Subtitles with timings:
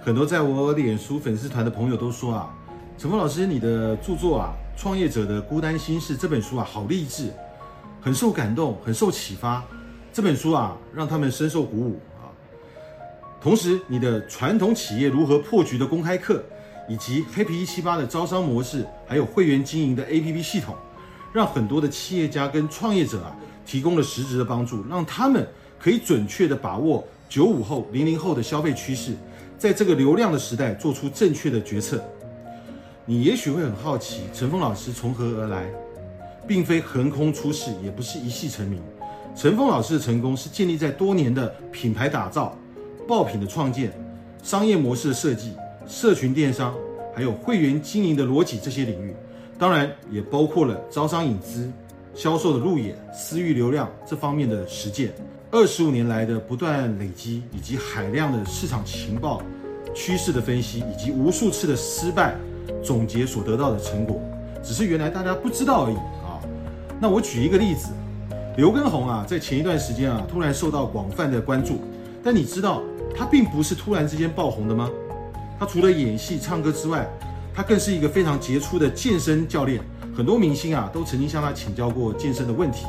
[0.00, 2.54] 很多在我脸书粉丝团的朋友都说啊，
[2.96, 7.30] 陈峰老师你的著作啊《创业者的孤单心事》这本书啊好励志，
[8.00, 9.62] 很受感动，很受启发。
[10.12, 12.26] 这本书啊让他们深受鼓舞啊。
[13.40, 16.42] 同时，你的传统企业如何破局的公开课，
[16.88, 20.74] 以及 Happy 一七八的招商模式，还有会员经营的 APP 系统，
[21.32, 23.36] 让很多的企业家跟创业者啊
[23.66, 25.46] 提供了实质的帮助，让他们
[25.78, 29.12] 可以准确的把握九五后、零零后的消费趋势。
[29.58, 32.02] 在这个流量的时代，做出正确的决策。
[33.04, 35.64] 你也许会很好奇，陈峰老师从何而来，
[36.46, 38.80] 并非横空出世，也不是一夕成名。
[39.34, 42.56] 陈峰老师的成功是建立在多年的品牌打造、
[43.06, 43.92] 爆品的创建、
[44.42, 45.52] 商业模式的设计、
[45.86, 46.74] 社群电商，
[47.14, 49.14] 还有会员经营的逻辑这些领域。
[49.58, 51.68] 当然，也包括了招商引资、
[52.18, 55.14] 销售的路演、私域流量这方面的实践。
[55.52, 59.40] 二十五年来的不断累积，以及海量的市场情报、
[59.94, 62.34] 趋势的分析，以及无数次的失败
[62.82, 64.20] 总结所得到的成果，
[64.64, 65.94] 只是原来大家不知道而已
[66.26, 66.42] 啊。
[67.00, 67.90] 那我举一个例子，
[68.56, 71.80] 刘畊宏啊，在前一段时间啊，突然受到广泛的关注，
[72.24, 72.82] 但你知道
[73.16, 74.90] 他并不是突然之间爆红的吗？
[75.56, 77.08] 他除了演戏、唱歌之外，
[77.54, 79.80] 他更是一个非常杰出的健身教练，
[80.18, 82.86] 很多明星啊都曾经向他请教过健身的问题。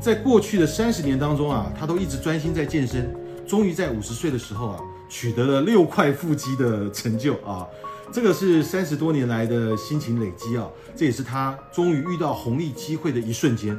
[0.00, 3.14] 在过去的三十年当中啊，他都一直专心在健身，
[3.46, 7.64] 终于在五十岁的时候啊，取得了六块腹肌的成就啊，
[8.12, 13.78] 这个是三十多年来的辛勤累积啊，这也是他终于遇到红利机会的一瞬间。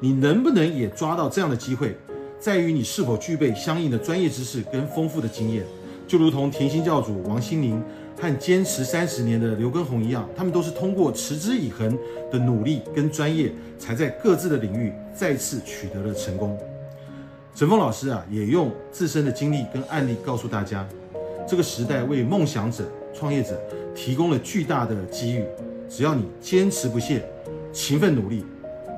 [0.00, 1.94] 你能不能也抓到这样的机会，
[2.40, 5.66] 在于你是否具备相应的专业知识跟丰富的经验，
[6.08, 7.80] 就如同甜心教主王心凌。
[8.20, 11.96] 和坚持三十年的刘畊宏一样，他们都是通过持之以恒
[12.32, 16.58] 的努力跟专业，才在各自的领域再次取得了成功。
[17.54, 20.84] 陈峰老师啊，也用自身的经历跟案例告诉大家，
[21.46, 23.56] 这个时代为梦想者、创业者
[23.94, 25.44] 提供了巨大的机遇，
[25.88, 27.24] 只要你坚持不懈、
[27.72, 28.44] 勤奋努力、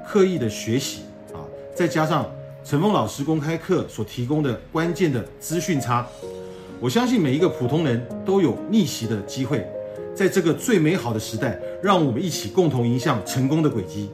[0.08, 1.02] 刻意的学习
[1.34, 2.26] 啊，再加上
[2.64, 6.08] 陈峰老师公开课所提供的关键的资讯差。
[6.82, 9.66] 我相信每一个普通人都有逆袭的机会，
[10.14, 14.08] 在这个最美好的时代，让我们一起共同迎向成功的轨迹。